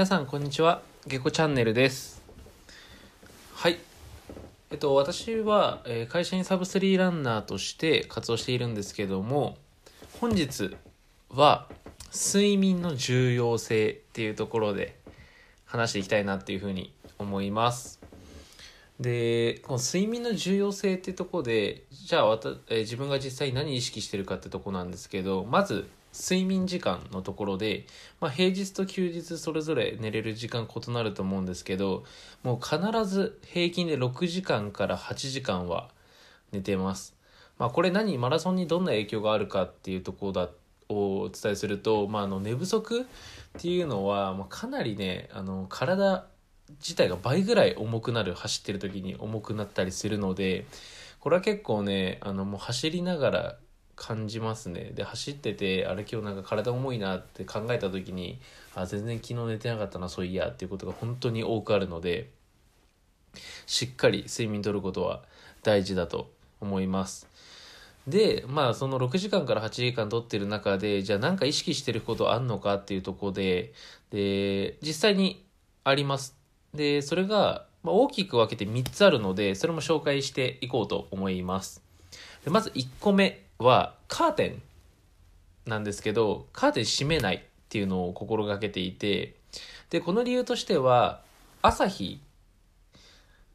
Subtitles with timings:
[0.00, 0.80] 皆さんこんにちは。
[1.06, 2.22] ゲコチャンネルです。
[3.52, 3.76] はい。
[4.70, 9.58] えっと私は、え会社員サブスリーランナーとして活動しているんですけども
[10.18, 10.74] 本日
[11.28, 11.68] は
[12.14, 14.96] 睡眠の重要性っていうところで
[15.66, 18.00] 話していきたいなっていうふうに思います。
[18.98, 27.86] でこの睡眠の重要性っていうとこでじゃあわた、えー自分が実際何意識してるかってとこなんですけどまず睡眠時間のところで、
[28.20, 32.04] まあ、平日と休日それぞれ寝れる時間異なると思うんですけど
[32.42, 35.88] もう必ず平均で6時間から8時間は
[36.52, 37.14] 寝てます。
[37.58, 40.48] まあ、これ何マラソンにどんな影響があるかっていうところだ
[40.88, 43.04] をお伝えすると、まあ、あの寝不足っ
[43.60, 46.26] ていうのは、まあ、かなりねあの体
[46.78, 50.66] 自体が倍ぐらい重くなる走ってる時に重くなったりするので
[51.18, 53.56] これは結構ねあのもう走りながら
[54.00, 54.92] 感じますね。
[54.94, 58.40] で走っててあれ今日なんか体重いなって考えた時に
[58.74, 62.30] あ全然昨日寝てなかったなそういやっていうことが本当に多くあるので
[63.66, 65.22] しっかり睡眠とることは
[65.62, 66.30] 大事だと
[66.62, 67.28] 思います。
[68.08, 73.74] でまあその6時間から8時間とってる中でじゃあ何か意識してることあんのかっていうとこで
[74.10, 75.44] で実際に
[75.84, 76.34] あります。
[76.72, 81.82] でそれが、大きく分けて3つあるのでそれも紹介していこうと思います。
[82.44, 83.49] でまず1個目。
[83.64, 84.62] はカーテン
[85.70, 89.34] なんですけどカーテン閉めないっていうのを心がけていて
[89.90, 91.22] でこの理由としては
[91.62, 92.20] 朝日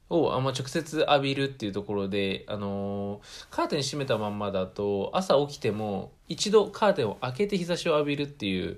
[0.10, 8.78] をあんま直接浴びるっていうところで、あのーカーテン閉めたまんまだと朝起きても一度カーテンを開けて日差しを浴びるっていう、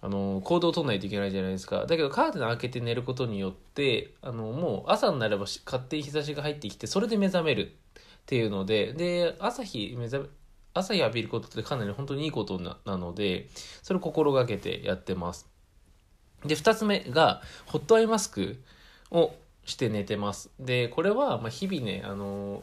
[0.00, 1.86] あの行動を取らないといけないじゃないですか。
[1.86, 7.76] だけどカーテン開けて寝ることによって、あのもう朝になれば勝手に日差しが入ってきてそれで目覚める。
[8.22, 10.28] っていうのでで朝日目覚め
[10.74, 13.48] 朝日浴びることってかなり本当にいいことななので
[13.82, 15.48] それを心がけてやってます。
[16.46, 18.60] で2つ目がホットアイマスク
[19.10, 19.34] を
[19.64, 20.50] して寝てます。
[20.58, 22.62] でこれはまあ日々ねあの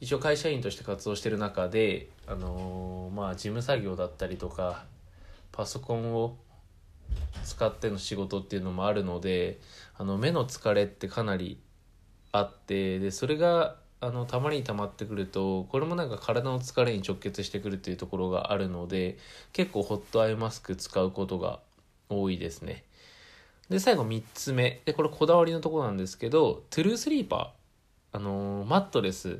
[0.00, 4.84] 一応会社員として活動してる中であのまあ事務作業だったりとか
[5.52, 6.36] パソコンを
[7.44, 9.60] 使っての仕事っていうのもあるので
[9.96, 11.60] あの目の疲れってかなり
[12.32, 19.16] あってでそれがあのたまりにたまってくるとこれもなんか体の疲れに直結してくるっていうところがあるので
[19.52, 21.60] 結構ホットアイマスク使うことが
[22.08, 22.82] 多いですね。
[23.70, 24.80] で最後3つ目。
[24.84, 28.16] でこれこだわりのとこなんですけどトゥルースリーパー。
[28.16, 29.38] あのーマットレス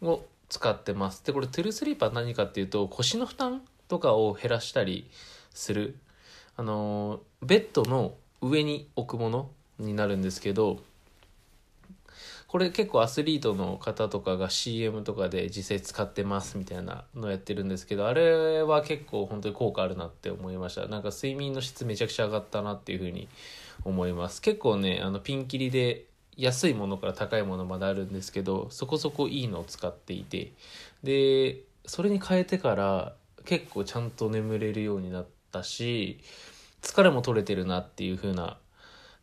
[0.00, 1.26] を使ってます。
[1.26, 5.10] でこれトゥルースリーパー何かっていうと腰の負担とかを減らしたり
[5.50, 5.98] する。
[6.56, 9.50] あのーベッドの上に置くもの
[9.80, 10.78] になるんですけど
[12.56, 20.88] これ結構アスリートの方とかが CM とかで実際使ってますみたいなのやってるんですけどあれは結構本当に効果あるなって思いました。
[20.88, 23.28] なんか睡眠の質めちゃくちゃ上がったなっていうふうに
[23.84, 24.40] 思います。
[24.40, 30.52] 結構ねあのピンキリで安いものから高いものまであるんですけどそこそこいいのを使っていて。
[31.02, 33.12] でそれに変えてから
[33.44, 36.20] 結構ちゃんと眠れるようになったし
[36.80, 38.56] 疲れも取れてるなっていう風な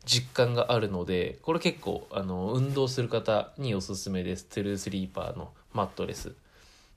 [0.04, 4.44] 実感があるのでこれ結構あの運動する方におすすめです。
[4.46, 6.34] トゥルースリーパーのマットレス。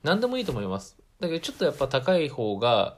[0.04, 0.98] 何でもいいと思います。
[1.20, 2.98] だけどちょっとやっぱ高い方が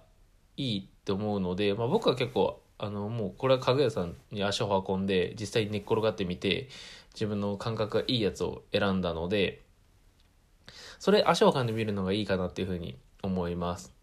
[0.57, 6.69] いいって思うので、まあ、僕は結構あのもうこれは家具屋さんに足を運んで実際に寝っ転がってみて
[7.13, 9.61] 自分の感覚がいいやつを選んだので
[10.97, 13.98] それ足を運んでみるのがいいかなっていうふうに思います。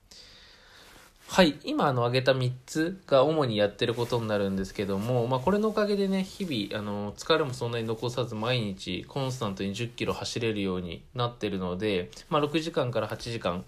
[1.29, 1.59] はい。
[1.65, 13.65] 今あの挙げた3つが主にやってることになるんですけども、まあ、これのおかげでね日々あの疲れもそんなに残さず毎日コンスタントに1 0キロ走れるようになってるので、まあ、6時間から8時間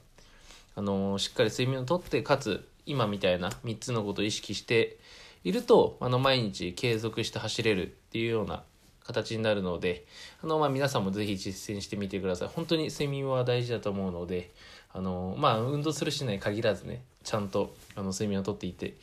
[0.76, 4.96] あのしっかり睡眠をとってかつ今みたいな3つのことを意識して
[5.44, 8.62] いるとあの毎日継続して走れるっていうような
[9.08, 10.04] 形になるので
[10.42, 12.48] あの、まあ、皆さんもぜひ実践してみてください。
[12.48, 14.50] 本当に睡眠は大事だと思うので
[14.92, 18.94] あの、まあ、運動するしない限らずねちゃんとあの睡眠をとっていて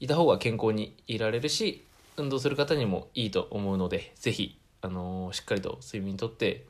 [0.00, 1.84] いた方が健康にいられるし
[2.16, 6.64] 運動する方にもいいと思うのでぜひあのしっかりと睡眠とって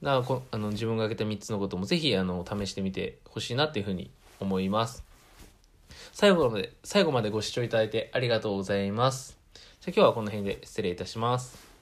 [0.00, 4.10] なこあの自分が挙げた3つのこともぜひあの試してみてほしいなっていうふうに
[4.40, 5.04] 思います。
[6.12, 9.38] 最後まで最後までご視聴いただいてありがとうございます。
[9.80, 11.73] じゃ今日はこの辺で失礼いたします。